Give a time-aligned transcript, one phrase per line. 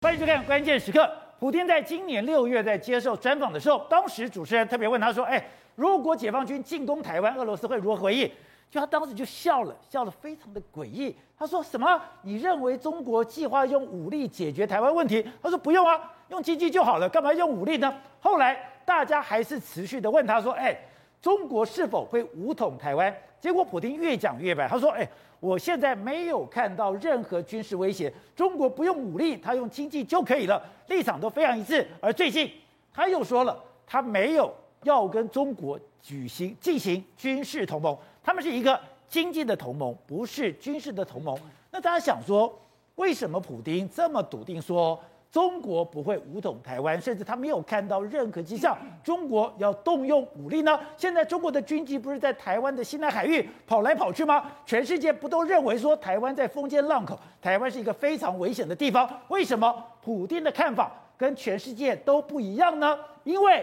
[0.00, 1.00] 欢迎收看《关键时刻》。
[1.40, 8.30] 普丁在今年六月在接受专访的时候，当时主持人特别问他说：“哎，如果解放军进攻台湾，俄罗斯会如何回应？”
[8.70, 11.16] 就他当时就笑了，笑得非常的诡异。
[11.36, 12.00] 他说：“什么？
[12.22, 20.78] 你认为中国计划用武力解决台湾问题？”他说：“不用啊，用经济就好了，干嘛用武力呢？”后来大家还是持续的问他说：“哎，
[21.20, 25.08] 中国是否会武统台湾？”结果普丁越讲越白，他说：“哎。”
[25.40, 31.86] 我现在没有看到任何军事威胁，中国不用武力，他用经济就可以了，立场都非常一致。
[32.00, 32.50] 而最近
[32.92, 33.56] 他又说了，
[33.86, 34.52] 他没有
[34.82, 41.38] 要跟中国举行进行军事同盟，他们是一个经济的同盟，不是军事的同盟。
[41.70, 42.52] 那大家想说，
[42.96, 45.00] 为什么普丁这么笃定说？
[45.30, 50.80] 中国不会武统台湾，甚至他没有看到任何迹象，中国要动用武力呢？
[50.96, 54.50] 现在中国的军机不是在台湾的西南海域跑来跑去吗？
[54.64, 59.06] 全世界不都认为说台湾在风尖浪口，台湾是一个非常危险的地方？
[59.28, 62.98] 为什么普丁的看法跟全世界都不一样呢？
[63.24, 63.62] 因为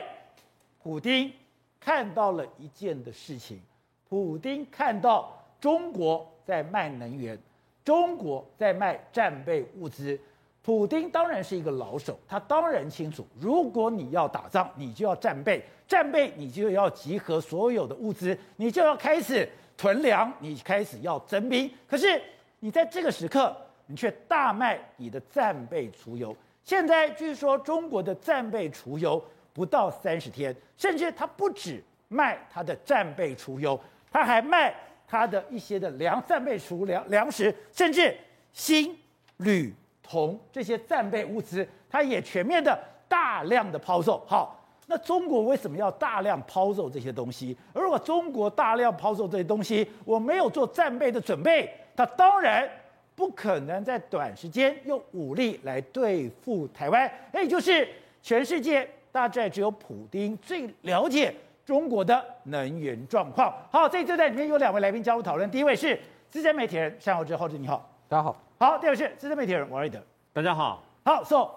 [0.84, 1.34] 普丁
[1.80, 3.60] 看到了一件的事情，
[4.08, 7.36] 普丁看到中国在卖能源，
[7.84, 10.20] 中国在卖战备物资。
[10.66, 21.70] 普丁当然是一个老手，他当然清楚，如果你要打仗，你就要战备，战备你就要集合所有的物资，你就要开始囤粮，你开始要征兵。
[21.88, 22.20] 可是
[22.62, 23.56] 你在这个时刻，
[23.86, 26.36] 你却大卖你的战备储油。
[26.64, 33.80] 现在据说中国的战备储油不到三十天，甚至他不止卖他的战备储油，
[34.12, 34.74] 他还卖
[35.08, 38.18] 他的一些的粮战备储粮粮食，甚至
[38.52, 38.98] 锌、
[39.38, 39.72] 铝。
[40.08, 44.24] 铜这些战备物资，它也全面的大量的抛售。
[44.28, 47.58] 好，那中国为什么要大量抛售这些东西？
[47.74, 52.70] 而如果中国大量抛售这些东西，我没有做战备的准备，它当然
[53.16, 57.12] 不可能在短时间用武力来对付台湾。
[57.32, 57.88] 那也就是
[58.22, 61.34] 全世界大概只有普丁最了解
[61.66, 63.54] 中国的能源状况。
[63.72, 65.50] 好，这这在里面有两位来宾加入讨论。
[65.50, 66.00] 第一位是
[66.30, 68.40] 资深媒体人向后之，浩之你好，大家好。
[68.60, 70.00] 好，第二位是资深媒体人王瑞德，
[70.32, 70.84] 大家好。
[71.04, 71.50] 好，，so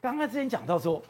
[0.00, 1.00] 刚刚之前讲到说，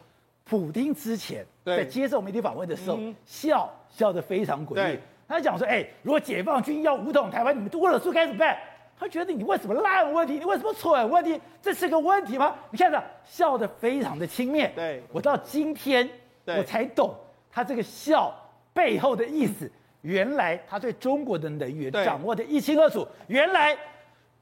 [0.43, 4.99] 普丁之前在接受媒体访问的时候，笑笑得非常诡异。
[5.27, 8.55] 他讲说，哎，如果解放军要武统台湾，你们俄罗斯该怎么办？
[8.99, 10.35] 他觉得你问什么烂问题？
[10.37, 11.41] 你问什么蠢问题？
[11.59, 12.55] 这是个问题吗？
[12.69, 14.71] 你看着笑得非常的轻蔑。
[14.75, 16.07] 对，我到今天
[16.45, 17.15] 我才懂
[17.51, 18.31] 他这个笑
[18.73, 19.69] 背后的意思。
[20.03, 23.07] 原来他对中国的能源掌握的一清二楚。
[23.25, 23.75] 原来。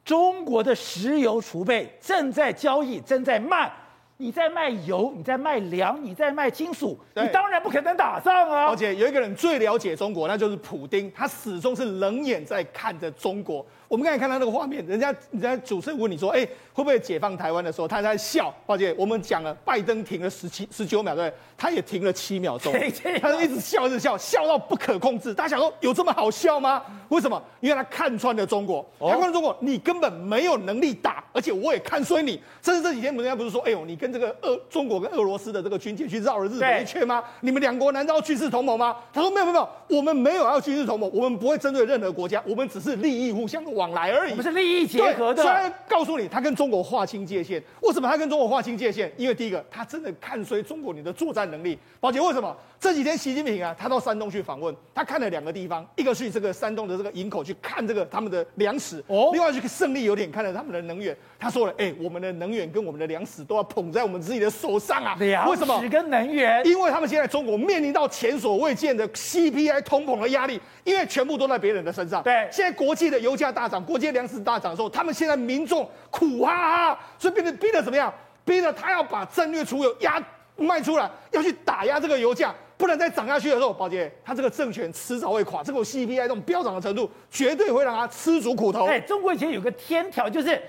[0.04, 3.72] 中国的石油储备正在交易，正在卖。
[4.18, 8.68] 你在卖油，你在卖粮，你在卖金属，你当然不可能打仗啊！
[8.68, 13.66] 而且有一个人最了解中国，那就是普丁，他始终是冷眼在看着中国。
[13.94, 16.44] 我们刚才看到那个画面，人家人家主持人问你说：“哎，
[16.74, 22.74] 会不会解放台湾的时候，他在笑。”抱歉，我们讲了，拜登停了十七十九秒，对，他也停了七秒钟，
[23.22, 25.32] 他就一直笑，一直笑，笑到不可控制。
[25.32, 26.82] 大家想说，有这么好笑吗？
[27.10, 27.40] 为什么？
[27.60, 32.42] 因为他看穿了中国，他看穿中国，你根本没有能力打，而且我也看衰你。
[32.64, 37.24] 甚至这几天人家不是说：“哎呦，你跟这个俄中国跟俄罗斯的这个军舰去绕了日本一圈吗？
[37.42, 45.44] 你们两国难道要军事同盟吗？”他说：“没有没有没有，我们没有要军事同盟，我们不会针对任何国家，我们只是利益互相的往来而已。”我们是利益结合的。
[45.44, 47.62] 虽然告诉你，他跟中国划清界限。
[47.82, 49.12] 为什么他跟中国划清界限？
[49.18, 51.78] 因为第一个，他真的看衰中国你的作战能力。
[52.00, 61.16] 宝姐，为什么这几天习近平啊，他到山东去访问，他看了两个地方，一个去这个山东的这个营口去看这个他们的粮食，哦，另外去胜利油田看了他们的能源。
[61.40, 65.16] 他说了，哎，我们的能源跟我们的粮食都要捧在我们自己的手上啊。
[65.20, 72.24] 粮食跟能源，因为他们现在中国面临到前所未见的 CPI 通膨的压力，因为全部都在别人的身上。
[72.24, 78.14] 对，现在国际的油价大涨，国际粮食大涨的时候，他们现在民众苦哈哈，所以变得逼得怎么样？
[78.46, 80.22] 逼得他要把战略储油压
[80.58, 85.64] 卖出来，要去打压这个油价，不能再涨下去的时候，宝杰，他这个政权迟早会垮。
[85.64, 88.86] 这个 CPI 这种飙涨的程度，绝对会让他吃足苦头。
[88.86, 90.62] 哎，中国以前有个天条，就是。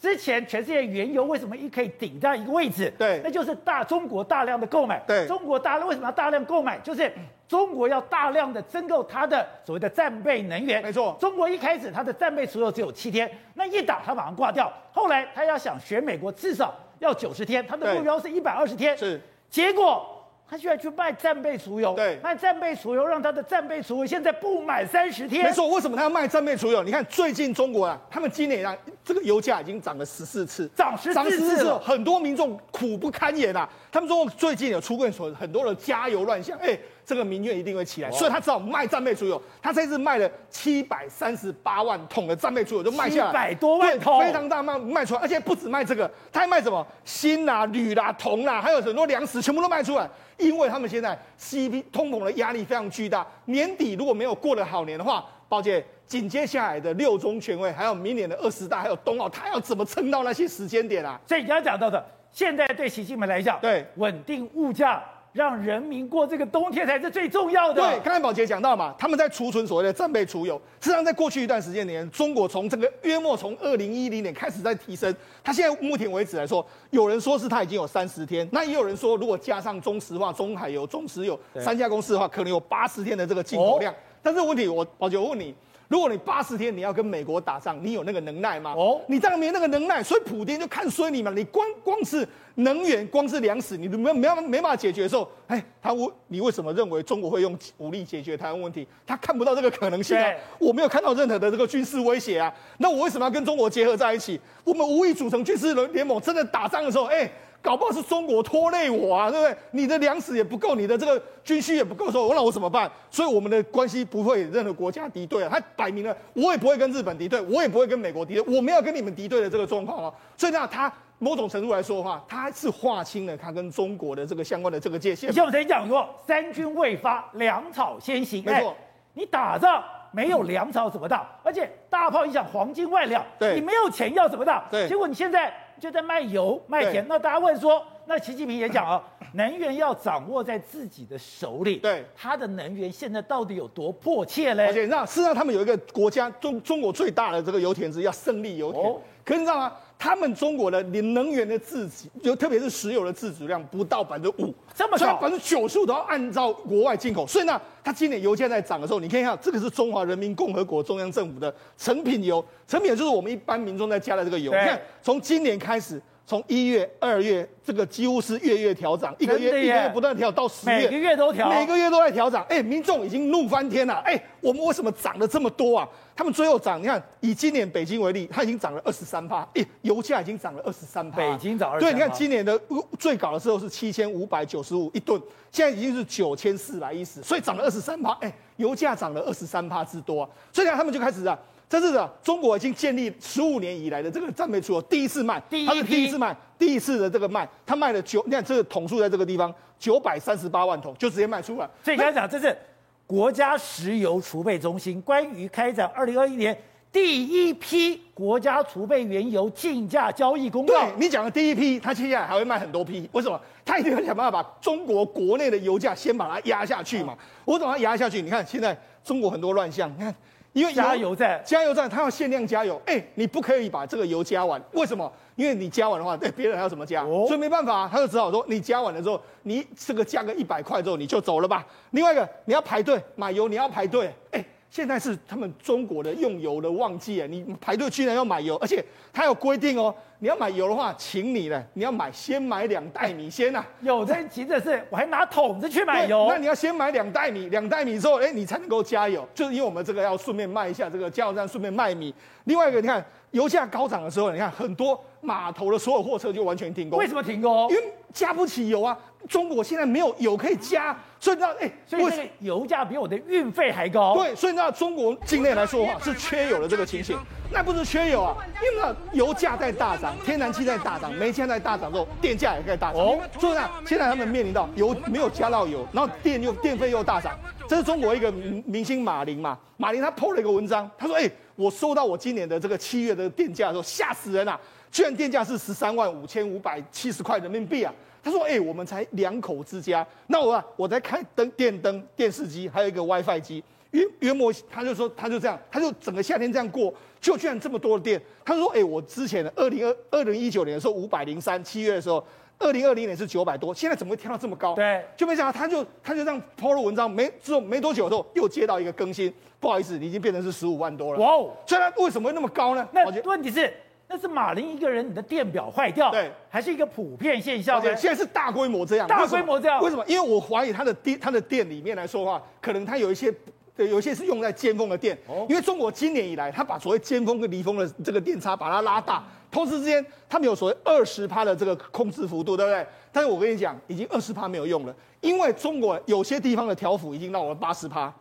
[0.00, 2.90] 之前全世界原油为什么一可以顶这样一个位置？
[2.98, 4.98] 对，那就是大中国大量的购买。
[5.06, 6.78] 对，中国大量为什么要大量购买？
[6.78, 7.12] 就是
[7.46, 10.82] 中国要大量的增购它的所谓的战备能源。
[10.82, 14.72] 没错，中国一开始它的战备储油只有七天，那一打它马上挂掉。
[14.90, 18.96] 后来他要想学美国，至少要九十天，它的目标是一百二十天。
[18.96, 19.20] 是，
[19.50, 20.16] 结果。
[20.50, 25.44] 他居然去卖战备储油，对，卖战备储油，让他的战备储油现在不满三十天。
[25.44, 26.82] 没错，为什么他要卖战备储油？
[26.82, 33.68] 你看最近中国啊，他们今年啊，这个油价已经涨了十四次，涨十四次了，很多民众苦不堪言啊。
[33.92, 35.08] 他们说最近有出过
[35.38, 39.40] 很多的加油乱象，哎，这个民怨一定会起来，所以他只好卖战备储油。
[39.60, 50.08] 他这次卖了七百三十八万桶的战备储油，就卖下来七百多万桶，非常大卖卖出来，而且不止卖这个，他还卖什么锌啦、铝啦、铜啦，还有很多粮食，全部都卖出来。
[50.38, 61.20] 因为他们现在 CP 通膨的压力非常巨大，年底如果没有过了好年的话，抱歉，紧接下来的六中全会，还有明年的二十大，还有冬奥，他要怎么撑到那些时间点啊？
[61.26, 65.02] 所以你刚刚讲到的，现在对习近平来讲，对稳定物价。
[65.32, 67.80] 让人民过这个冬天才是最重要的。
[67.80, 70.60] 对，刚才宝杰讲到嘛，他们在储存所谓的战备储油。
[70.80, 75.14] 实际上，在过去一段时间里面，中国从这个约莫从二零一零年开始在提升。
[75.44, 83.92] 他现在目前为止来说，有人说是他已经有三十天，那也有人说，如果加上中石化、中海油、中石油三家公司的话，可能有八十天的这个进口量。
[83.92, 85.54] 哦、但是问题，我宝杰我问你。
[85.90, 88.72] 如果你八十天你要跟美国打仗，你有那个能耐吗？
[88.76, 91.32] 哦，你当然没那个能耐，所以普京就看衰你嘛。
[91.34, 98.86] 你光光是能源，光是粮食，你都没没没没办法解决的时候，哎，他问你为什么认为中国会用武力解决台湾问题？
[99.04, 100.30] 他看不到这个可能性啊。
[100.60, 102.54] 我没有看到任何的这个军事威胁啊。
[102.78, 104.40] 那我为什么要跟中国结合在一起？
[104.62, 107.28] 我们无意组成军事联盟，真的打仗的时候，哎。
[107.62, 109.56] 搞不好是中国拖累我啊，对不对？
[109.72, 112.90] 你的粮食也不够，你的这个军需也不够的时候，我让我怎么办？
[113.10, 115.50] 所以我们的关系不会任何国家敌对啊。
[115.52, 120.12] 他摆明了，我也不会跟日本敌对，我也不会跟美国敌对，我没有跟你们敌对的这个状况啊。
[120.38, 125.28] 所以呢，他某种程度来说的话，他是划清了他跟中国的这个相关的这个界限。
[125.28, 128.42] 以前我曾经讲过，三军未发，粮草先行。
[128.42, 128.76] 没错，欸，
[129.12, 131.28] 你打仗没有粮草怎么打？
[131.42, 134.64] 而且大炮一响，黄金万两，对，你没有钱要怎么打？
[134.70, 135.52] 对，结果你现在。
[135.80, 139.00] 就在卖油卖钱，那大家问说，那习近平也讲啊，
[139.34, 141.76] 能源要掌握在自己的手里。
[141.76, 144.66] 对，他的能源现在到底有多迫切嘞？
[144.66, 148.84] 而且你知道，事实上他们有一个国家中中国最大的这个油田是叫胜利油田。
[148.84, 149.72] 哦可是你知道吗？
[149.96, 157.24] 他们中国的能源的自给，就特别是石油的自主量不到百分之五，这么少，百分之九十五都要按照国外进口。
[157.24, 164.50] 所以呢，它今年油价在涨的时候，你看一下，这个是中华人民共和国中央政府的成品油，成品油就是我们一般民众在加的这个油。
[164.50, 166.02] 你看，从今年开始。
[166.30, 172.46] 从一月、二月，这个几乎是月月调涨，一个月一个月不断调，到十月每个月都调，每个月都在调涨。
[172.48, 173.94] 哎，民众已经怒翻天了。
[174.06, 175.88] 哎，我们为什么涨了这么多啊？
[176.14, 179.44] 他们最后涨，你看以今年北京为例，它已经涨了二十三趴。
[179.54, 181.16] 哎，油价已经涨了二十三趴。
[181.16, 181.80] 北京涨二。
[181.80, 182.56] 对，你看今年的
[182.96, 188.12] 最高的时候是七千五百九十五一吨，现在已经是九千四百一十，所以涨了二十三趴。
[188.20, 190.30] 哎，油价涨了二十三趴之多啊。
[190.52, 191.36] 所以呢，他们就开始啊。
[191.70, 201.70] 这是啊，中国已经建立十五年以来的这个战备出口，第一次卖，第一他是第一次卖，第一次的这个卖，它卖了九，你看这个桶数在这个地方，九百三十八万桶就直接卖出了。
[201.84, 202.58] 所以刚才讲，这是
[203.06, 210.74] 国家石油储备中心关于开展二零二一年第一批国家储备原油竞价交易公告。
[210.74, 213.40] 对，你讲的第一批，他接下来还会卖很多批，为什么？
[213.64, 217.16] 他一定会想办法把中国国内的油价先把它压下去嘛。
[217.44, 218.20] 我怎么压下去？
[218.20, 220.12] 你看现在中国很多乱象，你看。
[220.52, 225.10] 因为加油站，加油站它要限量加油，哎，你不可以把这个油加完，为什么？
[225.36, 227.02] 因为你加完的话，对别人还要怎么加？
[227.04, 231.64] 哦、所以没办法，他就只好说，你加完了之后，你这个加个一百块之后你就走了吧。
[231.92, 234.44] 另外一个，你要排队买油，你要排队，哎。
[234.70, 238.82] 现在是他们中国的用油的旺季，啊，你排队居然要买油，而且
[239.12, 243.66] 他有规定哦，你要买油的话，请你呢，你要买先买两袋米先呐、啊。
[243.80, 246.28] 有的人急着是，我还拿桶子去买油。
[246.30, 252.14] 那你要先买两袋米，两袋米之后，哎，你才能够加油，就是因为我们这个要顺便卖一下这个加油站，顺便卖米。
[252.44, 256.98] 另外一个，你看油价高涨的时候，你看很多码头的所有货车就完全停工。
[256.98, 257.68] 为什么停工？
[257.70, 258.96] 因为加不起油啊。
[259.28, 264.14] 中国现在没有油可以加，所以你知道，哎，所以那个油价比我的运费还高。
[264.14, 267.18] 对，所以你知道中国境内来说的话是缺油的这个情形，
[267.52, 273.02] 那不是缺油啊，因为呢油价在大涨，天然气在大涨，煤气在大涨之后，电价也在大涨。
[273.02, 277.38] 哦，所以呢，现在他们面临到油没有加到油，然后电又电费又大涨。
[277.68, 284.58] 这是中国一个明星马林嘛，马林他 PO 了一个文章，他说，哎，我收到我今年的这个七月的电价的时候，吓死人了，
[284.90, 287.92] 居然电价是十三万五千五百七十块人民币啊。
[288.22, 293.64] 他说：“哎、欸，我们才两口之家，那我啊，我在开灯、电灯、电视机，还有一个 WiFi 机。
[293.92, 298.20] 约约莫，他就说，他就这样，他就整个夏天这样过，就居然这么多的电。
[298.44, 302.22] 他说：哎、欸，我之前的二零二二零一九年的时候五百零三，七月的时候，
[302.58, 304.74] 二零二零年是九百多，现在怎么会跳到这么高？
[304.74, 311.18] 对，就没想到，他就他就这样 PO 了文章，没之后没多久之后又接到一个更新，不好意思，你已经变成是十五万多了。
[311.18, 312.86] 哇哦，所以他为什么会那么高呢？
[312.92, 313.72] 那问题是。”
[314.12, 317.80] 那是马林一个人，你的电表坏掉，对，还是一个普遍现象？
[317.80, 319.80] 对，现在是大规模这样，大规模这样。
[319.80, 320.04] 为什么？
[320.08, 323.32] 因为我怀疑他的电，他的电里面来说的话，可能他有一些
[323.76, 332.84] 对，有些是用在尖峰的电，哦、因为中国今年以来，他把所谓尖峰跟离峰的这个电差把它拉大，同时之间他们有所谓二十帕的这个控制幅度，对不对？
[333.12, 338.12] 但是我跟你讲，已经二十帕没有用了，因为中国有些地方的调幅已经到了八十趴。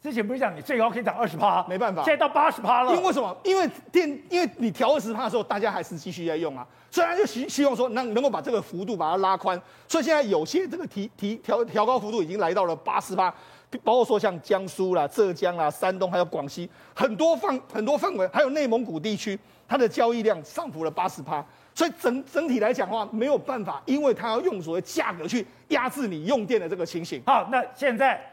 [0.00, 2.94] 之前不是讲你最高可以涨二十趴，没办法，现在到八十趴了。
[2.94, 3.36] 因为什么？
[3.42, 6.64] 因为电，因为你调二十趴的时候，大家还是继续在用啊。
[6.88, 9.60] 所以他就希希望说，能能够把这个幅度把它拉宽。
[9.88, 13.28] 所以现在有些这个提提调调高幅度已经来到了八十趴，
[13.82, 19.36] 包括说像江苏啦、浙江啦、山东还有广西很多范很多范围，还有内蒙古地区，
[19.66, 21.44] 它的交易量上浮了八十趴。
[21.74, 27.20] 所以整整体来讲的话，没有办法，因为它要用所谓价格去压制你用电的这个情形。
[27.26, 28.24] 好，那现在。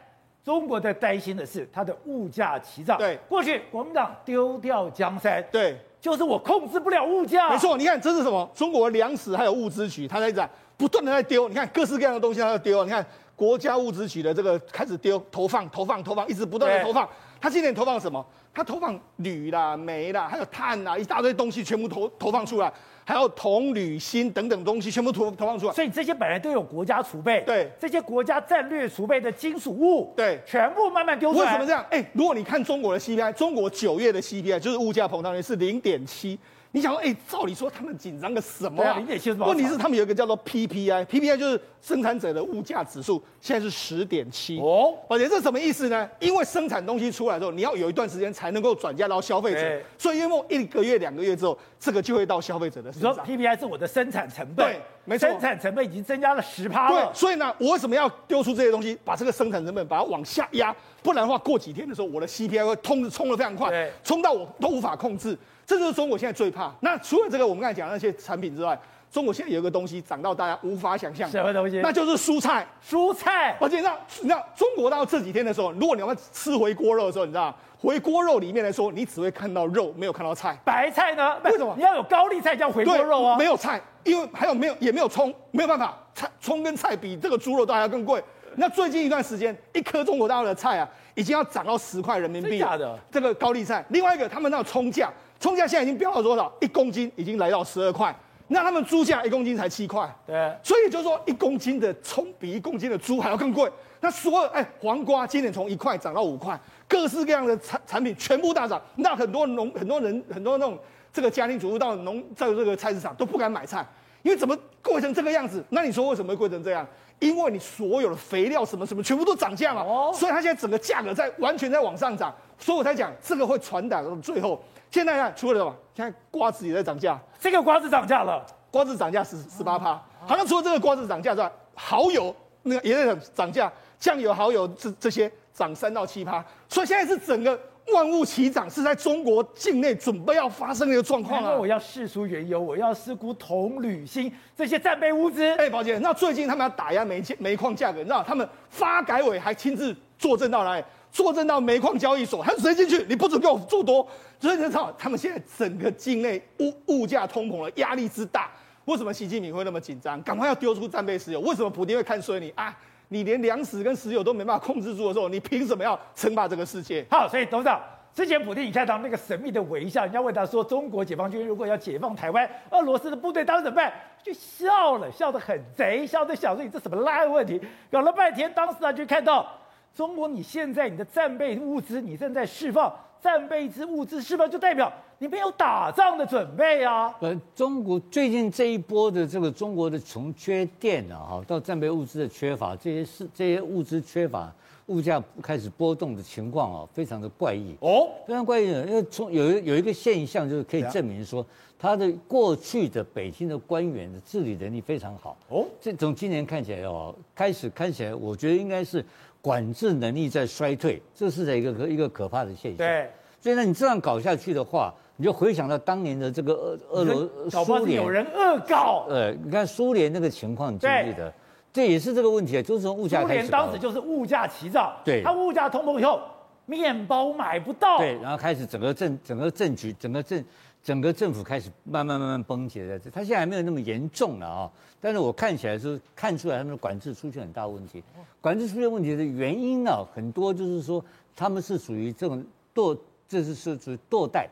[0.46, 2.96] 中国在担心的是它的物价齐涨。
[2.96, 7.50] 对，过去国民党丢掉江山，对，就是我控制不了物价。
[7.50, 8.48] 没错，你看这是什么？
[8.54, 11.48] 中国粮食还有物资局，它在这不断的在丢。
[11.48, 12.84] 你看各式各样的东西它在丢。
[12.84, 17.08] 你看国家物资局的这个开始丢投放投放投放，一直不断的投放。
[17.40, 18.24] 它今年投放什么？
[18.54, 22.72] 它投放铝啦、煤啦，还有碳啦，一大堆东西全部投投放出来。
[23.08, 31.44] 还有铜、铝、锌等等东西全部投投放出来，所以这些本来都有国家储备，对，这些国家战略储备的金属物，对，全部慢慢丢出来。
[31.44, 31.86] 为什么这样？
[31.88, 36.36] 哎，如果你看中国的 CPI，中国九月的 CPI 就是物价膨胀率是零点七。
[36.76, 39.02] 你想说，哎，照理说他们紧张个什么啊？
[39.38, 44.92] 问题是他们有一个叫做 PPI，PPI 就是生产者的物价指数，现在是十点七哦。
[45.08, 46.06] 而且这什么意思呢？
[46.20, 53.10] 因为生产东西出来之后，你要有一段时间才能够转嫁到消费者，所以约莫一个月、两个月之后，这个就会到消费者的身上。
[53.10, 57.06] 你说 PPI 是我的生产成本，对，没错，生产成本已经增加了十趴了。
[57.06, 60.74] 对，所以呢，我为什么要丢出这些东西，把这个生产成本把它往下压？
[61.02, 65.38] 不然的话，过几天的时候，我的 CPI 会冲冲的非常快，冲到我都无法控制。
[65.64, 66.72] 这就是中国现在最怕。
[66.80, 68.78] 那除了这个，我们刚才讲的那些产品之外，
[69.10, 71.30] 中国现在有一个东西涨到大家无法想象。
[71.30, 71.80] 什么东西？
[71.80, 72.66] 那就是蔬菜。
[72.84, 73.56] 蔬菜。
[73.60, 80.58] 而且你知道，你知道中国到这几天的时候，如果你要吃回锅肉的时候，你知道回锅肉里面来说，你只会看到肉，没有看到菜。
[80.64, 81.36] 白菜呢？
[81.44, 81.74] 为什么？
[81.76, 83.36] 你要有高丽菜叫回锅肉啊。
[83.36, 85.96] 没有菜，因为还有没有也没有葱，没有办法。
[86.14, 88.22] 菜葱跟菜比这个猪肉都还要更贵。
[88.54, 92.58] 那最近一段时间，一颗中国大陆的菜啊，已经要涨到十块人民币。
[92.58, 92.98] 假的。
[93.10, 95.12] 这个高丽菜，另外一个他们那个葱价。
[95.38, 96.50] 葱价现在已经飙到多少？
[96.62, 98.14] 一公斤已经来到十二块。
[98.48, 100.10] 那他们猪价一公斤才七块。
[100.26, 100.50] 对。
[100.62, 103.70] 所以就是说，一公斤的葱比一公斤的猪还要更贵。
[104.00, 108.80] 那所有哎，黄瓜今年从一块涨到五块，各式各样的产产品全部大涨。
[108.96, 110.78] 那很多农很多人很多那种
[111.12, 113.86] 这个家庭主妇到农在这个菜市场都不敢买菜，
[114.22, 115.64] 因为怎么贵成这个样子？
[115.70, 116.86] 那你说为什么会贵成这样？
[117.18, 119.82] 因为你所有的肥料什么什么全部都涨价嘛。
[119.82, 120.12] 哦。
[120.14, 122.34] 所以它现在整个价格在完全在往上涨。
[122.58, 124.62] 所以我才讲这个会传达到最后。
[124.90, 125.74] 现在看，除了什么？
[125.94, 127.18] 现在瓜子也在涨价。
[127.40, 130.00] 这个瓜子涨价了，瓜子涨价十十八趴。
[130.26, 136.44] 好像除了这个瓜子涨价之外，蚝油那个也在涨价，酱油、蚝油这这些涨三到七趴。
[136.68, 137.58] 所以现在是整个
[137.94, 141.54] 万物齐涨，是在中国境内准备要发生的一个状况啊。
[141.54, 145.42] 我要释出原油，我要释出铜、铝、锌这些战备物资。
[145.56, 150.84] 哎，宝姐，那最近他们要打压煤煤矿价格，你知道他们发改委还亲自坐镇到哪里？
[151.12, 154.06] 坐镇到煤矿交易所，他直接进去，你不准给我做多。
[154.38, 158.50] 所以你知道，他们现在整个境内物物价通膨的压力之大，
[158.84, 160.20] 为什么习近平会那么紧张？
[160.22, 161.40] 赶快要丢出战备石油。
[161.40, 162.76] 为什么普京会看衰你啊？
[163.08, 167.04] 你连粮食跟石油都没办法控制住的时候，你凭什么要称霸这个世界？
[167.10, 167.80] 好，所以董事长
[168.14, 173.92] 之前普丁你看到那个神秘的微笑，人家问他说，中国解放军如果要解放台湾，俄罗斯的部队当时怎么办？
[174.22, 177.60] 就笑了，笑得很贼，笑得想说你这什么烂问题？
[177.90, 179.46] 搞了半天，当时他就看到。
[179.94, 182.94] 中国，你现在你的战备物资你正在释放，
[183.26, 187.12] 战备之物资是不是就代表你没有打仗的准备啊。
[187.18, 194.54] 呃，中国最近这一波的这个中国的从缺电啊，哈，到战备物资的缺乏，这些是这些物资缺乏，
[194.86, 198.66] 物价开始波动的情况啊，非常的怪异哦，非常怪异。
[198.68, 201.44] 因为从有有一个现象，就是可以证明说，
[201.76, 205.66] 他的过去的北京的官员的治理能力非常好哦。
[205.80, 209.04] 这从今年看起来哦，开始看起来，我觉得应该是。
[209.46, 212.78] 管制能力在衰退，这是一个一个可怕的现象。
[212.78, 213.08] 对，
[213.40, 219.06] 所以呢，你这样搞下去的话，你就回想到当年的这个俄俄罗苏联，有人恶搞。
[219.08, 221.32] 呃，你看苏联那个情况，你记不记得？
[221.72, 223.34] 这也是这个问题啊，就是从物价开始。
[223.34, 226.20] 苏联当时就是物价齐涨，对，它物价通膨以后，
[226.64, 230.44] 面包买不到，对，然后开始整个政整个政局整个政。
[230.86, 238.00] 整个政府开始慢慢慢慢崩解，在这，他现在还没有那么严重了啊，但是我看起来是看出来他们的管制出现很大问题，
[238.40, 242.40] 管制出现问题的原因呢，很多就是说他们是属于这种
[242.72, 244.48] 堕，这是是属于堕代，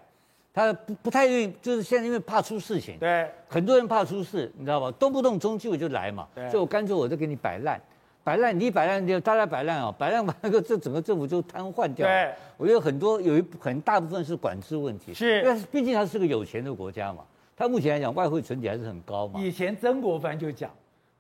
[0.53, 4.91] 他不不太愿意，就是现在因为怕出事情，对，很多人怕出事，你知道吧？
[4.99, 7.81] 动不动中纪委就来嘛，所以我干脆我就给你摆烂，
[8.25, 12.07] 摆烂，你摆烂，就大家摆烂啊，摆烂完那个这整个政府就瘫痪掉。
[12.09, 17.23] 对，我觉得很多有一很大部分是管制问题，是，因为毕竟它是个有钱的国家嘛，
[17.55, 19.39] 它目前来讲外汇存底还是很高嘛。
[19.39, 20.71] 以前曾国藩就讲，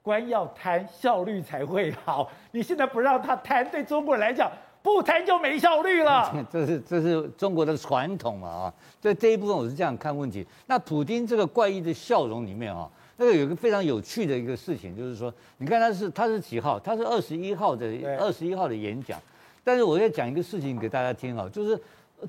[0.00, 2.30] 官要贪，效率才会好。
[2.52, 4.50] 你现在不让他贪，对中国人来讲，
[4.82, 6.34] 不贪就没效率了。
[6.50, 10.46] 这是这是中国的传统嘛啊，所以这一部分我是这样看问题。
[10.66, 12.88] 那普京这个怪异的笑容里面啊。
[13.16, 16.80] 那个有一个非常有趣的一个事情，就是说，你看他是他是几号？
[16.80, 17.87] 他是二十一号的
[18.18, 19.21] 二十一号的演讲。
[19.62, 21.80] 但是我要讲一个事情给大家听啊，就是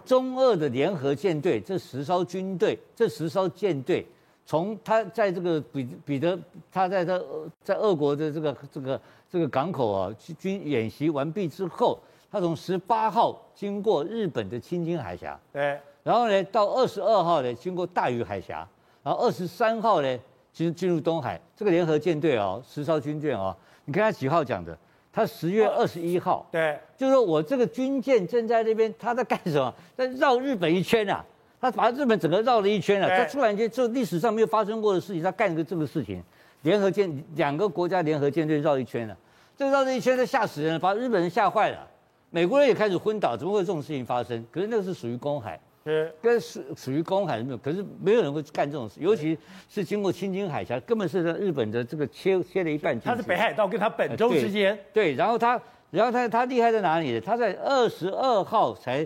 [0.06, 4.06] 中俄的联合舰队这十艘军队，这十艘舰队，
[4.46, 6.40] 从他在这个彼彼得，
[6.72, 7.20] 他在他
[7.64, 12.00] 在俄国的这个这个这个港口啊军演习完毕之后，
[12.32, 18.66] 他从十八号经过日本的青津海峡，对，然后呢到二十二号呢经过大隅海峡，
[19.04, 20.20] 然后二十三号呢。
[20.56, 24.76] 其实进入东海，这个联合舰队哦，十艘军舰哦，你看他几号讲的？
[25.12, 29.74] 他十月二十一号，对，就是说我这个军舰正在那边，他在干什么？
[29.98, 31.26] 在绕日本一圈啊，
[31.60, 36.24] 他把日本整个绕了一圈啊，他突然间就历史上没有发生过的事情，他干一个这个事情，
[36.62, 39.18] 联合舰两个国家联合舰队绕一圈了，
[39.58, 41.86] 这绕了一圈，这吓死人了，把日本人吓坏了，
[42.30, 44.46] 美国人也开始昏倒，怎么会有这种事情发生？
[44.52, 45.60] 可是那个是属于公海。
[45.86, 49.38] 是跟属属于公海没有，可是没有人会干这种事，尤其
[49.70, 53.00] 是经过青津海峡，根本是在日本的这个切切了一半。
[53.00, 54.76] 它是北海道跟它本州之间。
[54.92, 55.62] 对，然后他，
[55.92, 57.22] 然后他他厉害在哪里呢？
[57.22, 59.06] 他在二十二号才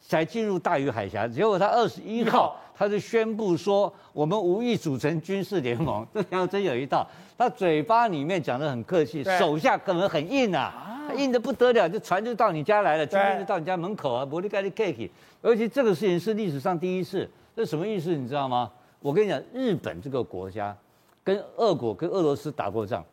[0.00, 7.04] 才进入大隅海峡，结果他二十一号他就宣布说我们无意组成军事联盟， 这条真有一套。
[7.36, 10.91] 他嘴巴里面讲的很客气，手下可能很硬啊。
[11.16, 15.10] 硬的不得了，这船就到你家来了，今天就到你家门口啊，玻璃盖的 cake。
[15.40, 18.14] 而且这个事情是历史上第一次，这什么意思？
[18.14, 18.70] 你知道吗？
[19.00, 20.76] 我跟你讲，日本这个国家
[21.24, 23.04] 跟俄国跟俄罗斯打过仗，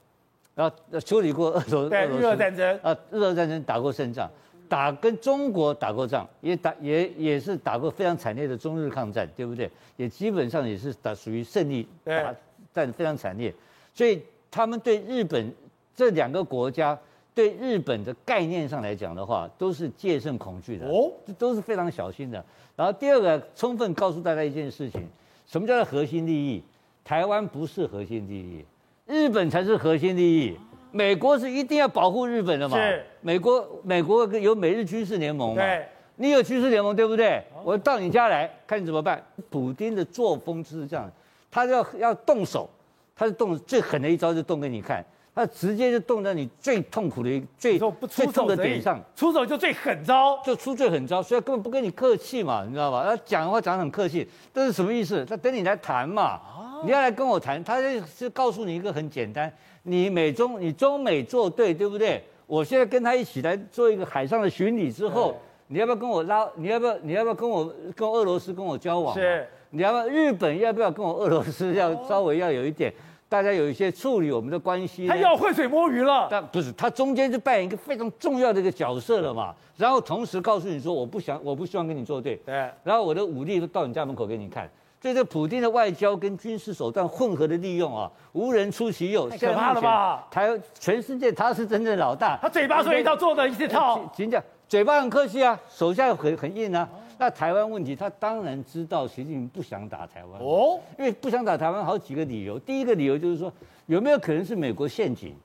[0.55, 4.29] 然后处理过俄罗对俄罗斯日俄战争啊，日俄战争打过胜仗，
[4.67, 9.69] 打跟中国打过仗，也打也也是打过非常惨烈的中日抗战，对不对？
[9.97, 12.33] 也基本上也是打属于胜利打
[12.73, 13.53] 战非常惨烈，
[13.93, 15.53] 所以他们对日本
[15.95, 16.97] 这两个国家。
[17.39, 22.43] 对日本的概念上来讲的话，都是戒慎恐惧的哦，这都是非常小心的。
[22.75, 25.07] 然后第二个，充分告诉大家一件事情：
[25.47, 26.61] 什么叫做核心利益？
[27.05, 28.65] 台湾不是核心利益，
[29.05, 30.57] 日本才是核心利益。
[30.91, 32.75] 美国是一定要保护日本的嘛？
[32.75, 33.05] 是。
[33.21, 35.61] 美国美国有美日军事联盟嘛？
[35.61, 35.85] 对。
[36.17, 37.41] 你有军事联盟对不对？
[37.63, 39.23] 我到你家来看你怎么办。
[39.49, 41.09] 普丁的作风就是这样，
[41.49, 42.69] 他要要动手，
[43.15, 45.01] 他是动最狠的一招，就动给你看。
[45.39, 53.05] 他直接就动在你最痛苦的一最最痛的点上，出手就最狠招，就出最狠招，所以根本不跟你客气嘛，你知道吧？
[53.05, 55.23] 他讲的话讲得很客气，这是什么意思？
[55.23, 56.41] 他等你来谈嘛，
[56.83, 59.49] 你要来跟我谈，他就是告诉你一个很简单，
[59.83, 62.21] 你美中你中美作对，对不对？
[62.45, 66.45] 我现在跟他一起来做一个海上的巡礼之后，你要不要跟我拉？
[66.57, 69.15] 你要不要你要不要跟我跟俄罗斯跟我交往？
[69.15, 72.93] 是，你要不要日本要不要跟我俄罗斯要稍微要有一点？
[73.29, 76.27] 大家有一些处理我们的关系，他要浑水摸鱼了。
[76.31, 79.53] 但不是，他中间就扮演一个非常重要的一个角色了嘛。
[79.77, 82.35] 然后同时告诉你说，我不想，我不希望跟你作对。
[82.37, 82.55] 对。
[82.83, 84.67] 然后我的武力都到你家门口给你看。
[85.01, 89.29] 所以这普京的外交跟军事手段混合的利用啊，无人出其右。
[89.29, 90.27] 太可怕了吧？
[90.31, 92.37] 台全世界他是真正老大。
[92.41, 94.01] 他嘴巴说一套做的一套。
[94.13, 96.89] 请讲，嘴巴很客气啊，手下很很硬啊。
[97.19, 102.57] 那台湾问题，他当然知道习近平不想打台湾哦，因为不想打台湾，好几个理由。
[102.57, 103.51] 第一个理由就是说，
[103.87, 105.35] 有没有可能是美国陷阱？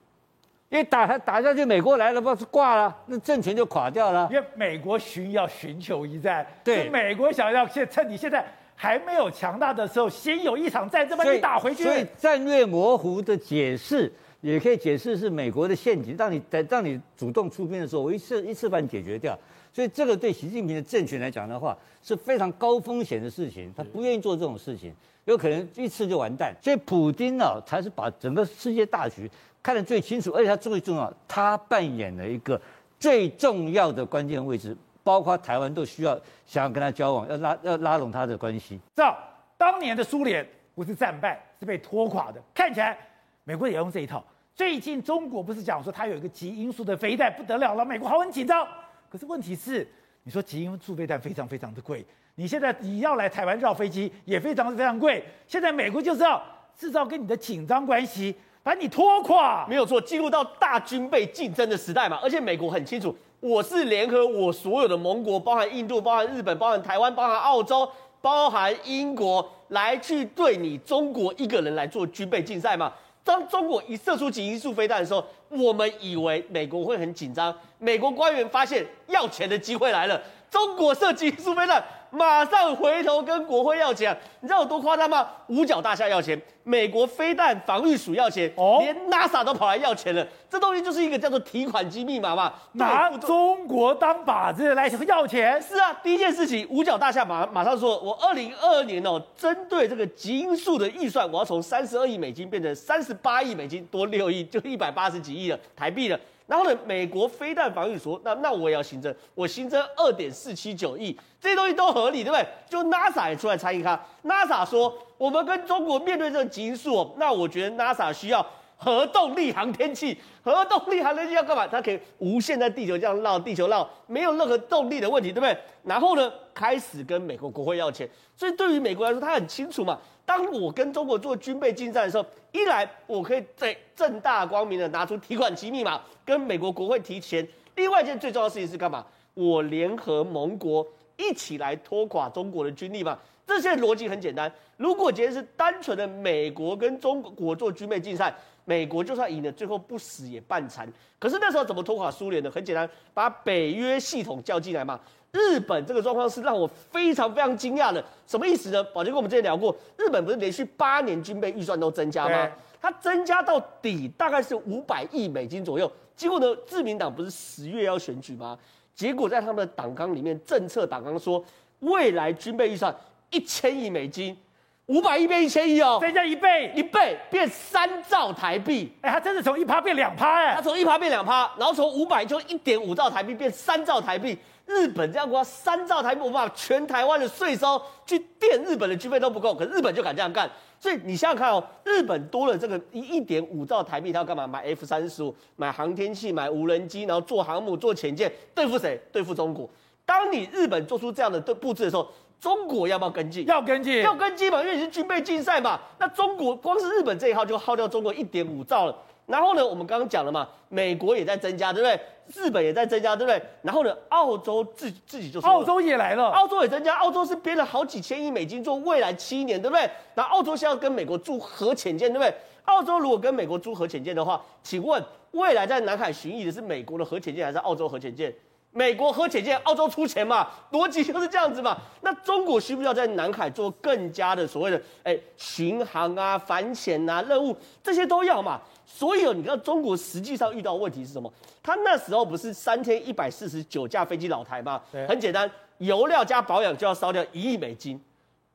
[0.69, 4.25] 因为打他打下去，美国来了，不是挂了，那政权就垮掉了。
[4.31, 11.83] 因为美国寻要寻求一战，对，美国想要现趁你现在还没有强大的时候，先有一场战争把你打回去。
[11.83, 19.37] 所以战略模糊的解释，也可以解释是美国的陷阱，让你在让你主动出兵的时候，我一次一次把你解决掉。
[19.75, 24.93] 所以这个对习近平的政权来讲的话，是非常高风险的事情，他不愿意做这种事情，
[25.25, 26.55] 有可能一次就完蛋。
[26.61, 29.29] 所以普京呢、啊，才是把整个世界大局
[29.61, 32.59] 看得最清楚，而且他最重要，他扮演了一个
[32.97, 38.77] 最重要的关键位置，包括台湾都需要想要跟他交往，要拉要拉拢他的关系。
[38.95, 39.17] 知道
[39.57, 42.97] 当年的苏联不是战败，是被拖垮的，看起来
[43.43, 44.23] 美国也用这一套。
[44.55, 48.65] 最近中国不是讲说他有一个极音速的飞弹不得了了，美国好很紧张。
[49.15, 49.87] 可是问题是，
[50.23, 55.23] 你说极音速备弹非常非常的贵，你现在你要来台湾绕飞机也非常非常贵。
[55.47, 56.43] 现在美国就是要
[56.77, 59.65] 制造跟你的紧张关系，把你拖垮。
[59.69, 62.19] 没有错，进入到大军备竞争的时代嘛。
[62.21, 72.91] 而且美国很清楚，我是联合我所有的盟国，包含印度、包含日本、包含台湾、包含澳洲、包含英国，来去对你中国一个人来做军备竞赛嘛。
[73.25, 77.53] 当中国一射出极音速飞弹的时候，我们以为美国会很紧张。
[77.79, 81.83] 美国官员发现要钱的机会来了，中国射极音速飞弹。
[82.15, 85.27] 马上回头跟国会要钱，你知道有多夸张吗？
[85.47, 90.25] 五角大厦要钱，美国飞弹防御署要钱，哦，连 NASA 都跑来要钱了。
[90.49, 95.61] 这东西就是一个叫做提款机密码嘛，拿中国当靶子来要钱。
[95.61, 106.17] 是啊，第一件事情，五角大厦马马上说，我二零二二年哦，针对这个基因素的预算，我要从三十二亿美金变成三十八亿美金，多六亿，就一百八十几亿了台币了。
[106.47, 112.47] 然后呢，美国飞弹防御说，那那我也要新增，我新增二点四七九亿，这些东西都合理，对不对？
[112.69, 118.45] 就 NASA 也出来参与它，NASA 说，我们跟中国面对这个极音速，那我觉得 NASA 需要
[118.77, 121.65] 核动力航天器，核动力航天器要干嘛？
[121.65, 125.57] 它可以无限在地球这样绕，地球绕，没有任何动力的问题，对不对？
[125.83, 129.99] 然后呢，开始跟美国国会要钱，所以对于美国来说，他很清楚嘛。
[130.25, 139.05] 当我跟中国做军备竞赛的时候，一来我可以在正大光明的拿出提款机密码跟美国国会提钱；另外一件最重要的事情是干嘛？
[139.33, 140.85] 我联合盟国
[141.17, 143.17] 一起来拖垮中国的军力嘛。
[143.45, 144.51] 这些逻辑很简单。
[144.75, 148.33] 如果今天是单纯的美国跟中国做军备竞赛，
[148.63, 150.91] 美国就算赢了，最后不死也半残。
[151.19, 152.49] 可是那时候怎么拖垮苏联呢？
[152.49, 154.99] 很简单，把北约系统叫进来嘛。
[155.35, 158.81] 日本这个状况是让我非常非常惊讶的，什么意思呢？
[158.85, 162.49] 宝杰跟我们之前聊过，日本不是连续八年军备预算都增加吗？
[162.81, 165.91] 它增加到底大概是五百亿美金左右。
[166.15, 168.57] 结果呢，自民党不是十月要选举吗？
[168.93, 171.43] 结果在他们的党纲里面，政策党纲说，
[171.79, 172.95] 未来军备预算
[173.29, 174.37] 一千亿美金，
[174.85, 178.93] 五百亿变一千亿哦，增加一倍，一倍变三兆台币。
[179.01, 184.37] 哎，它真的从一趴变两趴哎，它从一趴变两趴，然后从五百就一点五兆台币变三兆台币。
[184.65, 190.49] 日本这样国家三兆台币，我们把全台湾的税收去垫日本的军费都不够，可是日本就敢这样干。
[190.79, 194.45] 所以你想想看哦，日本多了这个一一点五兆台币，他要干嘛？
[194.45, 198.99] 买 F 三十五，买航天器，买无人机，然后做航母、做潜舰，对付谁？
[199.11, 199.69] 对付中国。
[200.05, 202.07] 当你日本做出这样的对布置的时候，
[202.39, 203.45] 中国要不要跟进？
[203.47, 205.79] 要跟进，要跟进嘛，因为你是军备竞赛嘛。
[205.97, 208.95] 那中国光是日本这一号就耗掉中国一点五兆了。
[209.25, 211.99] 然后呢，我们刚刚讲了嘛，美国也在增加，对不对？
[212.33, 213.41] 日本也在增加，对不对？
[213.61, 219.89] 然后呢，澳洲自自己就说，澳洲也来了，澳洲也增加，澳洲是编了好几千亿美金做未来七年，对不对？
[220.15, 222.33] 那澳洲现在要跟美国租核潜舰，对不对？
[222.65, 228.33] 澳洲如果跟美国租核潜舰的话，请问未来在南海巡弋的是美国的核潜舰还是澳洲核潜舰？
[228.71, 230.47] 美国核潜舰，澳洲出钱嘛？
[230.71, 231.77] 逻辑就是这样子嘛？
[232.01, 238.59] 那中国需不需要在南海做更加的所谓的哎巡航啊、反潜啊任务，这些都要嘛？
[238.85, 241.31] 所以哦，你知道中国实际上遇到的问题是什么？
[241.63, 244.81] 他那时候不是三天一百四十九架飞机老台吗？
[244.91, 247.99] 对很简单，油料加保养就要烧掉一亿美金。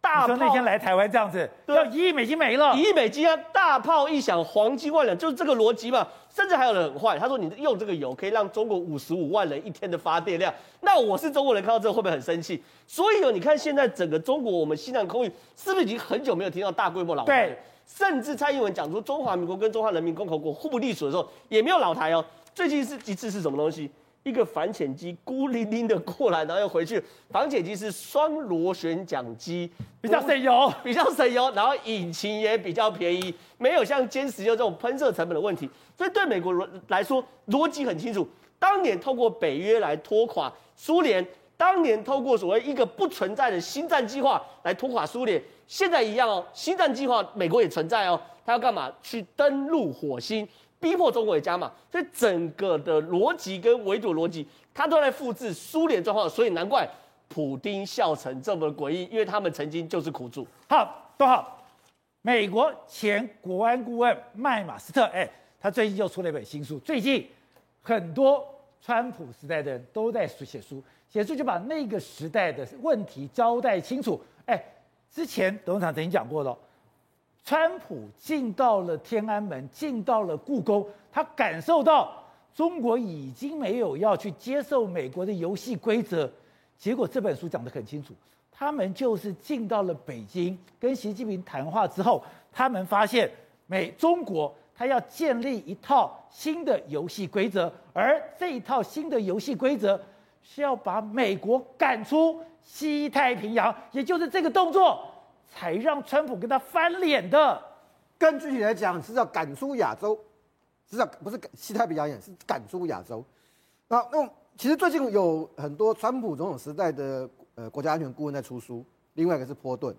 [0.02, 3.36] 大炮那天来台湾这样子，对要一亿美金没了，一亿美金啊！
[3.52, 6.08] 大炮一响，黄金万两，就是这个逻辑嘛。
[6.34, 10.54] 甚至还有人很坏，他说你用这个油可以让中国五十五万人一天的发电量。
[10.80, 12.62] 那我是中国人，看到这个会不会很生气？
[12.86, 17.48] 所以哦，你看现在整个中国，我们西南空域是不是已经很久没有听到大规模老台？
[17.48, 17.58] 对。
[17.86, 22.24] 甚至蔡英文讲出中华民国跟中华人民共和国互不隶属的时候，也没有老台哦。
[22.54, 23.90] 最近是一次是什么东西？
[24.22, 27.02] 一个反潜机孤零零的过来，然后又回去。
[27.30, 35.68] 反潜机是双螺旋桨机，比较省油， 比较省油，然后引擎也比较便宜，没有像歼十六这种喷射成本的问题。
[35.96, 36.52] 所以对美国
[36.88, 38.28] 来说，逻辑很清楚。
[38.58, 41.26] 当年透过北约来拖垮苏联，
[41.60, 45.42] 当年透过所谓一个不存在的星战计划来拖垮苏联。
[45.66, 48.90] 现在一样哦，星战计划美国也存在哦，他要干嘛？
[49.02, 50.48] 去登陆火星，
[50.80, 51.70] 逼迫中国也加码。
[51.92, 56.26] 所以整个的逻辑跟围堵逻辑，他都在复制苏联状况。
[56.26, 56.88] 所以难怪
[57.28, 60.46] 普丁笑成这么诡异，因为他们曾经就是苦主。
[60.66, 61.62] 好，都好。
[62.22, 65.28] 美国前国安顾问麦马斯特，哎，
[65.60, 66.78] 他最近又出了一本新书。
[66.78, 67.28] 最近
[67.82, 68.42] 很多
[68.80, 74.18] 川普时代的人都在写书，写书就把那个时代的问题交代清楚。
[74.46, 74.58] 哎。
[75.12, 76.56] 之前董事长曾经讲过了，
[77.44, 82.22] 川普进到了天安门，进到了故宫，他感受到
[82.54, 86.30] 中国已经没有要去接受美国的游戏规则。
[86.78, 88.14] 结果这本书讲得很清楚，
[88.52, 93.28] 他们就是进到了北京，跟习近平谈话之后，他们发现
[93.66, 100.00] 美中国他要建立一套新的游戏规则，而这一套新的游戏规则
[100.42, 102.40] 是要把美国赶出。
[102.62, 105.10] 西太平洋，也就是这个动作，
[105.48, 107.60] 才让川普跟他翻脸的。
[108.18, 110.16] 更具体来讲，是要赶出亚洲，
[110.88, 113.24] 是要不是西太平洋也，是赶出亚洲。
[113.88, 119.96] 那那其实最近有很多川普总统时代的呃国家安全顾问在出书，另外一个是波顿，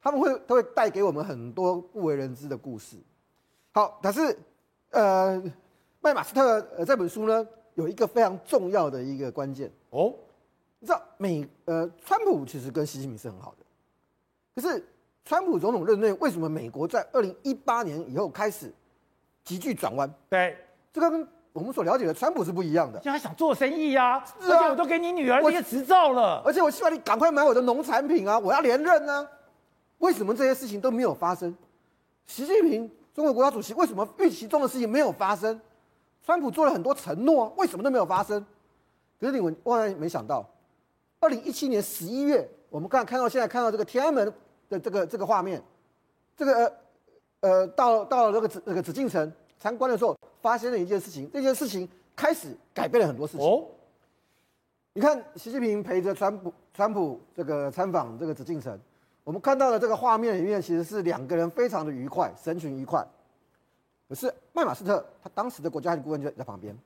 [0.00, 2.96] 他们会都会带给我们很多不为人知的故事。
[3.72, 4.38] 好，但是
[4.90, 5.42] 呃，
[6.00, 10.14] 麦马斯特呃这本书呢，有一个非常重要的一个关键哦，
[10.78, 13.64] 你知道美呃川普其实跟习近平是很好的，
[14.54, 14.84] 可是
[15.24, 18.72] 川普总统任内为什么美国在二零一八年以后开始
[19.44, 20.12] 急剧转弯？
[20.28, 20.56] 对，
[20.92, 23.00] 这个跟我们所了解的川普是不一样的。
[23.02, 29.28] 现在想做生意呀、啊，而且我都给你女儿这些执照了，而且我希望你赶快买我的农产品啊，我要连任啊。
[29.98, 31.54] 为什么这些事情都没有发生？
[32.26, 35.60] 习近平中国国家主席为什么预期中的事情没有发生？
[36.24, 38.44] 川普做了很多承诺，为什么都没有发生？
[39.18, 40.48] 可是你们万万没想到，
[41.18, 44.32] 二零一七年十一月，我们刚看到现在看到这个天安门
[44.68, 45.62] 的这个这个画面，
[46.36, 46.72] 这个呃
[47.40, 53.46] 呃到到了这个紫那个紫禁城参观的时候，发生了一件事情，这件事情开始改变了很多事情。
[53.46, 53.64] 哦，
[54.94, 58.78] 你看习近平陪着川普川普这个参访这个紫禁城。
[59.22, 63.06] 我们看到的这个画面里面，其实是两个人非常的愉快，神情愉快。
[64.10, 66.76] 可是麦马斯特他当时的国家安全顾问就在旁边，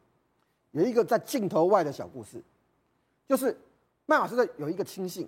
[0.72, 2.38] 有一个在镜头外的小故事，
[3.26, 3.58] 就是
[4.04, 5.26] 麦马斯特有一个亲信，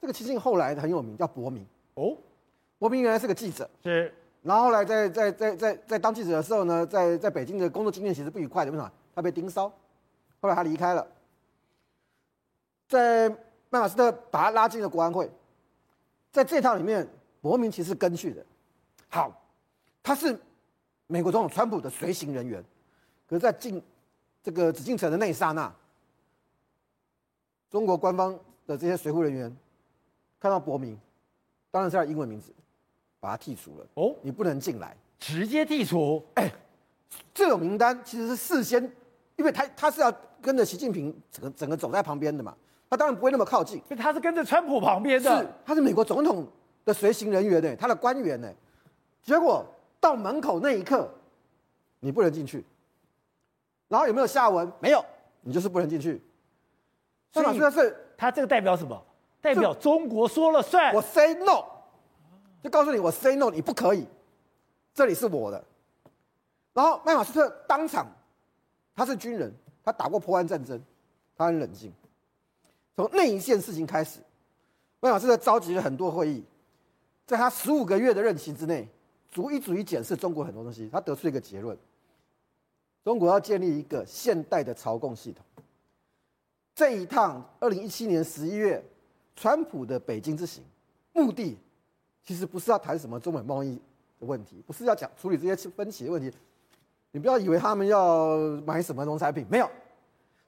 [0.00, 1.66] 这个亲信后来很有名，叫伯明。
[1.94, 2.16] 哦，
[2.78, 4.14] 伯明原来是个记者，是。
[4.42, 8.92] 然后后来在在在在在当记者的时候呢，在在北京的工作经验其实不愉快的，为什么？
[9.12, 9.68] 他被盯梢，
[10.40, 11.04] 后来他离开了，
[12.88, 13.28] 在
[13.68, 15.28] 麦马斯特把他拉进了国安会。
[16.30, 17.06] 在这套里面，
[17.40, 18.46] 伯明其实跟去的，
[19.10, 19.42] 好，
[20.02, 20.38] 他是
[21.12, 22.64] 美国总统川普的随行人员，
[23.28, 23.82] 可是，在进
[24.42, 25.70] 这个紫禁城的那一刹那，
[27.68, 28.32] 中国官方
[28.66, 29.54] 的这些随护人员
[30.40, 30.98] 看到伯明，
[31.70, 32.50] 当然是他英文名字，
[33.20, 33.86] 把他剔除了。
[33.92, 36.24] 哦，你不能进来，直接剔除。
[36.36, 36.50] 哎，
[37.34, 38.82] 这种名单其实是事先，
[39.36, 42.56] 因为他他是要跟着习近平整个整个走在旁边的嘛。
[42.88, 46.48] 他当然不会那么靠近，所以他是跟着川普旁边的，是他是美国总统
[46.86, 48.50] 的随行人员呢，他的官员呢。
[49.22, 49.62] 结果
[50.02, 51.08] 到门口那一刻，
[52.00, 52.64] 你不能进去。
[53.86, 54.70] 然后有没有下文？
[54.80, 55.04] 没有，
[55.42, 56.20] 你就是不能进去。
[57.30, 59.00] 所以是他这个代表什么？
[59.40, 60.92] 代表中国说了算。
[60.92, 61.64] 我 say no，
[62.64, 64.08] 就告诉你我 say no，你不可以。
[64.92, 65.64] 这里是我的。
[66.72, 68.06] 然后麦马斯特当场，
[68.96, 70.82] 他是军人，他打过波湾战争，
[71.36, 71.92] 他很冷静。
[72.96, 74.18] 从那一件事情开始，
[74.98, 76.44] 麦马斯特召集了很多会议，
[77.24, 78.88] 在他十五个月的任期之内，
[79.32, 80.88] 逐一逐一检视中国很多东西。
[80.88, 81.76] 他得出一个结论：
[83.02, 85.44] 中国要建立一个现代的朝贡系统。
[86.74, 88.82] 这一趟二零一七年十一月，
[89.34, 90.62] 川普的北京之行，
[91.12, 91.58] 目的
[92.22, 93.74] 其实不是要谈什么中美贸易
[94.20, 96.30] 的问题，不是要讲处理这些分歧的问题。
[97.10, 99.70] 你不要以为他们要买什么农产品，没有，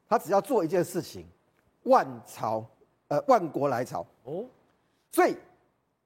[0.08, 1.26] 他只要做一件事情。
[1.82, 2.64] 万朝，
[3.08, 4.46] 呃，万国来朝哦，
[5.12, 5.36] 所以，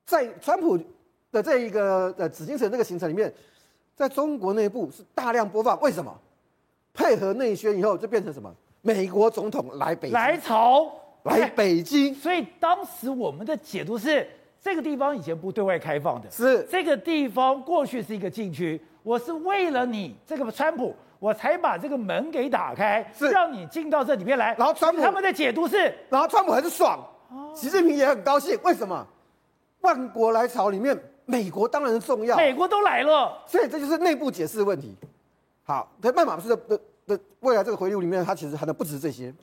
[0.04, 0.76] 在川普
[1.30, 3.32] 的这一个呃紫禁城这个行程里面，
[3.94, 5.80] 在中国内部是大量播放。
[5.80, 6.14] 为什么？
[6.92, 8.52] 配合内宣以后，就变成什么？
[8.82, 10.90] 美国总统来北京来朝，
[11.24, 12.14] 来北京。
[12.14, 14.28] 所以当时我们的解读是，
[14.60, 18.80] 这个地方以前不对外开放的，是这个地方过去是一个禁区。
[19.02, 20.94] 我是为了你这个川普。
[21.20, 24.54] 我才把这个门给打开，是让你进到这里面来。
[24.56, 27.04] 然后川普他们的解读是，然后川普很爽，
[27.56, 28.56] 习近平也很高兴。
[28.62, 29.04] 为什么？
[29.80, 30.96] 万国来朝里面，
[31.30, 34.96] 美国当然重要，美国都来了，所以这就是内部解释的问题。
[35.62, 39.34] 好，在麦马斯的的的未来这个回路里面，它其实含的不止这些，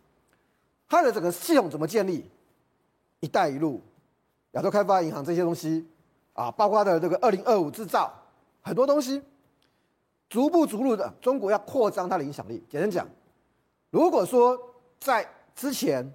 [0.90, 2.26] 它的整个系统怎么建立，
[3.20, 3.80] 一带一路、
[4.54, 5.86] 亚洲开发银行这些东西
[6.34, 8.12] 啊，包括他的这个二零二五制造
[8.64, 9.22] 很多东西。
[10.28, 12.62] 逐步逐步的，中国要扩张它的影响力。
[12.68, 13.08] 简单讲，
[13.92, 14.60] 如果说
[15.00, 16.12] 在之前，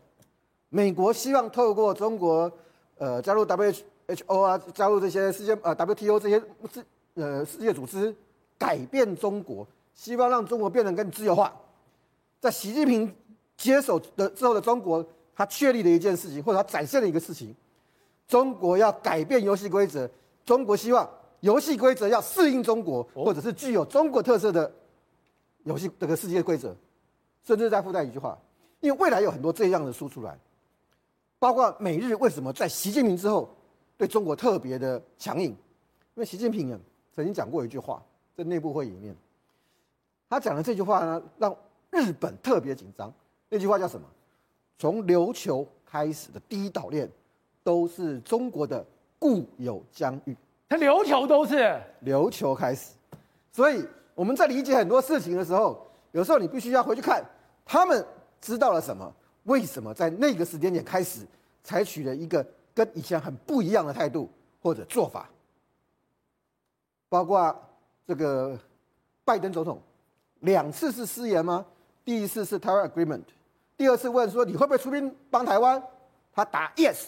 [0.68, 2.50] 美国希望透过中国，
[2.98, 3.44] 呃，加入
[4.10, 6.38] H O 啊，加入这些世界呃 WTO 这些
[6.72, 8.14] 世呃世界组织，
[8.58, 11.54] 改变中国，希望让中国变得更自由化。
[12.40, 13.14] 在习近平
[13.56, 17.54] 接手的之后的中国，他确立了一件事情，或者他展现了一个事情：
[18.26, 20.08] 中国要改变游戏规则。
[20.44, 21.08] 中国希望。
[21.40, 24.70] 游戏规则要适应中国，或者是具有中国特色的
[25.62, 26.76] 游戏这个世界规则，
[27.42, 28.38] 甚至再附带一句话，
[28.80, 30.38] 因为未来有很多这样的书出来，
[31.38, 33.48] 包括美日为什么在习近平之后
[34.00, 35.50] 对中国特别的强硬？
[35.50, 35.56] 因
[36.14, 36.80] 为习近平啊
[37.14, 38.02] 曾经讲过一句话，
[38.34, 39.14] 在内部会议里面，
[40.26, 41.54] 他讲的这句话呢，让
[41.90, 43.12] 日本特别紧张。
[43.50, 44.06] 那句话叫什么？
[44.78, 47.06] 从琉球开始的第一岛链
[47.62, 48.82] 都是中国的
[49.18, 50.34] 固有疆域。
[50.66, 52.94] 他琉球都是琉球开始，
[53.52, 57.22] 所以我们在理解很多事情的时候，有时候你必须要回去看
[57.66, 58.02] 他们
[58.40, 61.26] 知道了什么，为什么在那个时间点开始
[61.62, 62.42] 采取了一个
[62.74, 64.30] 跟以前很不一样的态度
[64.62, 65.28] 或者做法，
[67.08, 67.54] 包括
[68.06, 68.58] 这个
[69.24, 69.80] 拜登总统
[70.40, 71.66] 两次是失言吗？
[72.04, 73.22] 第一次是台湾 Agreement，
[73.76, 75.82] 第二次问说你会不会出兵帮台湾？
[76.32, 77.06] 他答 Yes。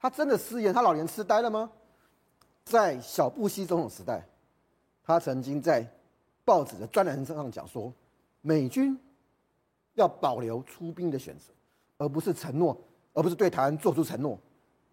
[0.00, 0.72] 他真的失言？
[0.72, 1.70] 他老年痴呆了吗？
[2.64, 4.26] 在小布希总统时代，
[5.04, 5.86] 他曾经在
[6.44, 7.92] 报纸的专栏上讲说，
[8.40, 8.98] 美军
[9.94, 11.52] 要保留出兵的选择，
[11.98, 12.74] 而不是承诺，
[13.12, 14.38] 而不是对台湾做出承诺，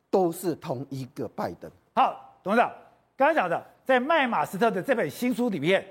[0.10, 1.70] 都是同一个拜登。
[1.94, 2.72] 好，董事长
[3.16, 5.86] 刚刚讲的，在麦马斯特的这本新书里面，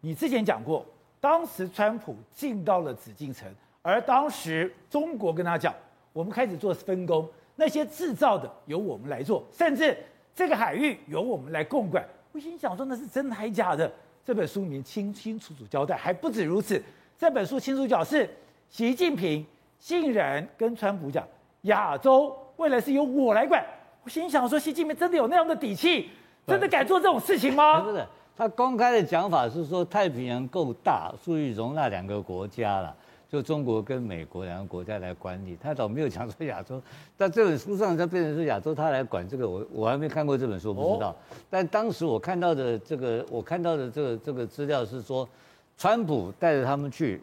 [0.00, 0.84] 你之前讲过，
[1.20, 3.48] 当时川普进到了紫禁城，
[3.82, 5.74] 而当时中国跟他讲，
[6.12, 7.28] 我们开始做分工。
[7.56, 9.94] 那些制造的由我们来做，甚至
[10.34, 12.02] 这个海域由我们来共管。
[12.32, 13.92] 我心想说那是真的还是假的？
[14.24, 16.82] 这本书里面清清楚楚交代，还不止如此。
[17.18, 18.26] 这本书清楚讲是
[18.70, 19.44] 习近平
[19.78, 21.26] 竟然跟川普讲，
[21.62, 23.64] 亚洲未来是由我来管。
[24.04, 26.10] 我心想说，习近平真的有那样的底气，
[26.46, 27.80] 真的敢做这种事情吗？
[27.80, 28.04] 不是，
[28.36, 32.94] 他公开的讲法是说太平洋够大，足以容纳两个国家了。
[33.30, 36.82] 就中国跟美国两个国家来管理，他倒没有讲说亚洲。
[37.16, 41.16] 但这本书上他变成是亚洲，他来管这个，我我还没看过这本书，不知道。
[41.48, 45.26] 但当时我看到的这个，我看到的这个这个资料是说，
[45.78, 47.22] 川普带着他们去，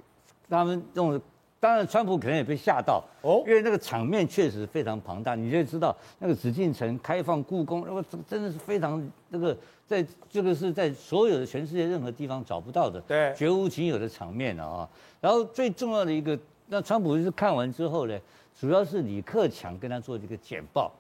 [0.50, 1.22] 他们用。
[1.60, 5.34] 当然，川普可能也被吓到哦，因为那个场面确实非常庞大。
[5.34, 14.90] 你就知道那个紫禁城开放故宫，那么真的是非常那个，在这个是在所有的全世界任何地方找不到的，对，绝无仅有的场面了啊。
[15.20, 18.16] 然后最重要的一个，那川普是看完之后呢，
[18.60, 20.94] 主要是李克强跟他做这个简报，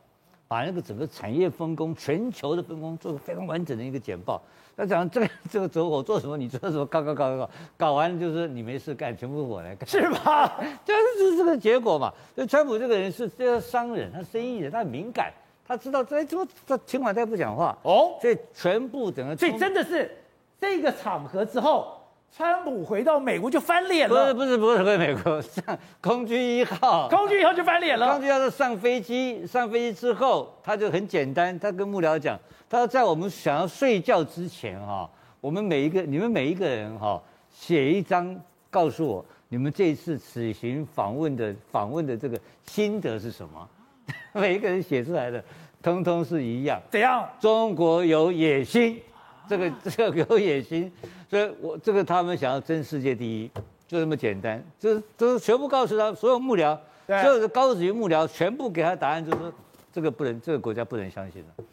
[0.47, 4.41] 把那个整个产业分工、全球的分工做个非常完整的一个简报。
[4.75, 6.38] 他讲这个这个走火做什么？
[6.38, 6.86] 你做什么？
[6.86, 10.60] 搞搞搞搞搞，搞完就是你没事干，全部我来干， 是吧？
[10.86, 12.13] 就是这个结果嘛。
[12.36, 15.33] 所以川普这个人是这个商人，他生意人，他很敏感，
[15.67, 20.15] 他知道这怎么这情况他不讲话哦，所以全部整个，所以真的是
[20.62, 21.96] 这个场合之后，
[22.35, 24.33] 川普回到美国就翻脸了。
[24.33, 28.11] 不是不是不是回美国，上空军一号，空军一号就翻脸了。
[28.11, 32.39] 空军一号上飞机，上飞机之后他就很简单，他跟幕僚讲。
[32.69, 35.09] 他说，在我们想要睡觉之前，哈，
[35.41, 43.69] 我们每一个、你们每一个人，哈，写一张告诉我，你们这一次此行访问的访问的这个心得是什么？
[44.33, 45.43] 每一个人写出来的，
[45.81, 46.79] 通通是一样。
[46.91, 47.27] 怎样？
[47.39, 49.01] 中国有野心，
[49.47, 50.91] 这个这个有野心，
[51.29, 53.51] 所以我这个他们想要争世界第一，
[53.88, 54.63] 就这么简单。
[54.79, 59.53] 就是就是全部告诉他，所有幕僚，所有的高级幕僚，全部给他答案，就是说
[59.93, 61.65] 这个不能，这个国家不能相信了。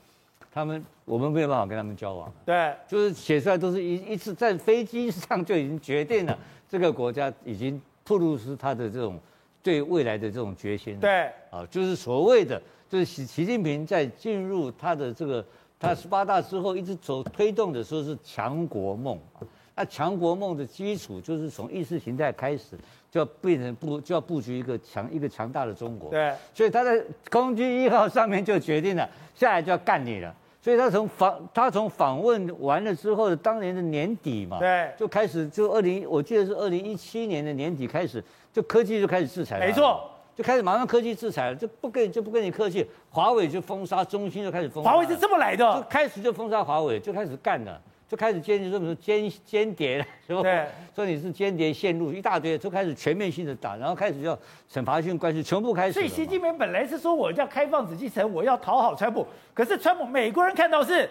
[0.52, 6.38] 他们我们没有办法跟他们交往，对，就是写出来都是一一次在飞机上就已经决定了，
[6.70, 9.18] 这个国家已经透露出他的这种
[9.64, 15.44] 对未来的这种决心，对，啊，就是所谓的就是习习近平在进入他的这个
[15.84, 19.18] 他十八大之后一直走推动的说是强国梦，
[19.74, 22.78] 那强国梦的基础就是从意识形态开始
[23.10, 30.34] 就要变成布就要布局一个强一个强大的中国，对，所以他在空军一号上面就决定了，下来就要干你了。
[30.62, 47.80] 所以他从访他从访问完了之后的当年的年底嘛，对，就开始就二零，我记得是二零一七年的年底开始，就科技就开始制裁了，没错，就开始马上科技制裁了，就不跟就不跟你客气，华为就封杀，中兴就开始封杀，华为是这么来的，就开始就封杀华为，就开始干了。
[48.06, 50.42] 就开始间谍，说什么间间谍了，是吧？
[50.42, 54.38] 对，说你是间谍线路一大堆，就开始全面性的打，然后开始要
[54.70, 55.94] 惩罚性关系，全部开始。
[55.94, 61.08] 所以习近平本来是说我要开放紫禁城，我要讨好川普，可是川普美国人看到是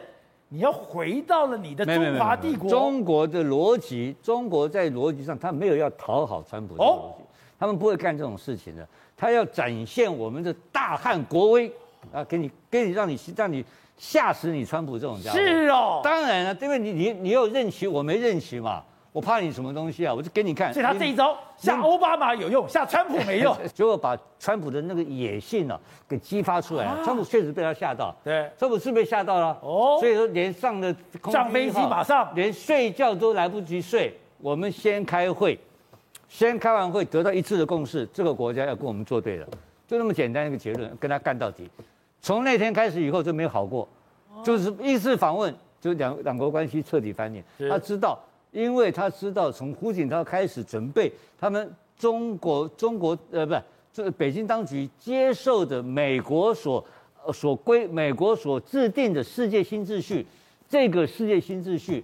[0.49, 2.69] 你要回到了你的中华帝国。
[2.69, 7.15] 中国的逻辑，中国在逻辑上他没有要讨好川普的逻辑，哦、
[7.59, 8.87] 他们不会干这种事情的，
[9.23, 11.71] 他要展现我们的大汉国威
[12.11, 13.63] 啊，给你给你让你让你。
[13.95, 18.83] 吓死你，川普这种家伙是哦，当然了，因为你你你有任期，我没任期嘛，
[19.13, 20.13] 我怕你什么东西啊？
[20.13, 20.73] 我就给你看。
[20.73, 26.89] 所以他这一招吓奥巴马有用，吓川普没用， 结果把川普的那个野性呢、啊、给激发出来了。
[26.89, 30.93] 啊、川普确实被他吓到，对，川普是被吓到了哦，所以说连上了
[31.31, 35.57] 上飞机马上连睡觉都来不及睡，我们先开会，
[36.33, 39.47] 先开完会得到一致的共识，这个国家要跟我们作对了，
[39.87, 41.69] 就那么简单一个结论，跟他干到底。
[42.23, 43.87] 从那天开始以后就没有好过，
[44.43, 47.45] 就是一次访问就两两国关系彻底翻脸。
[47.69, 48.19] 他知道，
[48.49, 53.61] 因为他知道从胡锦涛开始准备他们中国中国呃不是
[53.93, 56.83] 这个北京当局接受的美国所
[57.31, 60.25] 所规美国所制定的世界新秩序，
[60.67, 62.03] 这个世界新秩序，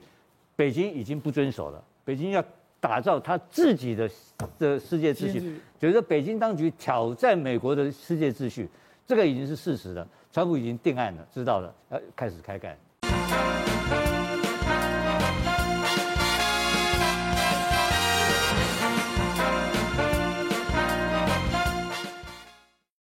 [0.56, 1.84] 北京已经不遵守了。
[2.06, 2.44] 北京要
[2.80, 4.10] 打造他自己的
[4.58, 8.70] 的世界秩序，觉得北京当局挑战美国的世界秩序。
[9.06, 12.78] 这个已经是事实了，川普已经定案了，知道了，要开始开干。